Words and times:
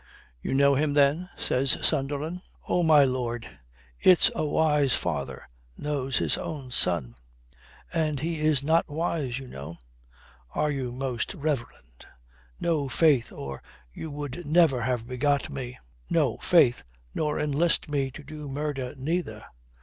"You 0.41 0.55
know 0.55 0.73
him 0.73 0.95
then?" 0.95 1.29
says 1.37 1.77
Sunderland. 1.85 2.41
"Oh, 2.67 2.81
my 2.81 3.03
lord, 3.03 3.47
it's 3.99 4.31
a 4.33 4.43
wise 4.43 4.95
father 4.95 5.47
knows 5.77 6.17
his 6.17 6.39
own 6.39 6.71
son. 6.71 7.13
And 7.93 8.19
he 8.19 8.39
is 8.41 8.63
not 8.63 8.89
wise, 8.89 9.37
you 9.37 9.47
know. 9.47 9.77
Are 10.55 10.71
you, 10.71 10.91
most 10.91 11.35
reverend? 11.35 12.07
No, 12.59 12.89
faith, 12.89 13.31
or 13.31 13.61
you 13.93 14.09
would 14.09 14.43
never 14.43 14.81
have 14.81 15.05
begot 15.07 15.51
me. 15.51 15.77
No, 16.09 16.37
faith, 16.37 16.81
nor 17.13 17.39
enlist 17.39 17.87
me 17.87 18.09
to 18.09 18.23
do 18.23 18.47
murder 18.49 18.95
neither. 18.97 19.45